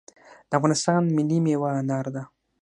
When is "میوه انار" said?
1.45-2.05